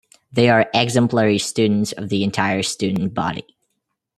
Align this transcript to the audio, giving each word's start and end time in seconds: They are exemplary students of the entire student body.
They 0.31 0.49
are 0.49 0.67
exemplary 0.73 1.37
students 1.37 1.91
of 1.91 2.09
the 2.09 2.23
entire 2.23 2.63
student 2.63 3.13
body. 3.13 3.45